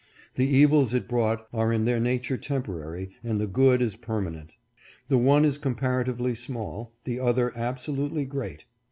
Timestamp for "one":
5.19-5.45